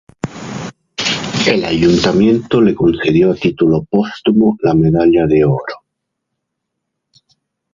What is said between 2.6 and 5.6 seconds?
concedió a título póstumo la Medalla de